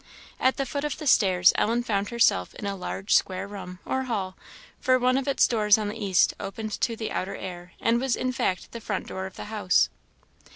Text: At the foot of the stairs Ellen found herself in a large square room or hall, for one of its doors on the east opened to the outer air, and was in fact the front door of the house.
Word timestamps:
At 0.39 0.57
the 0.57 0.65
foot 0.65 0.83
of 0.83 0.97
the 0.97 1.05
stairs 1.05 1.53
Ellen 1.59 1.83
found 1.83 2.09
herself 2.09 2.55
in 2.55 2.65
a 2.65 2.75
large 2.75 3.13
square 3.13 3.47
room 3.47 3.77
or 3.85 4.05
hall, 4.05 4.35
for 4.79 4.97
one 4.97 5.15
of 5.15 5.27
its 5.27 5.47
doors 5.47 5.77
on 5.77 5.89
the 5.89 6.03
east 6.03 6.33
opened 6.39 6.71
to 6.81 6.95
the 6.95 7.11
outer 7.11 7.35
air, 7.35 7.73
and 7.79 8.01
was 8.01 8.15
in 8.15 8.31
fact 8.31 8.71
the 8.71 8.81
front 8.81 9.05
door 9.05 9.27
of 9.27 9.35
the 9.35 9.45
house. 9.53 9.89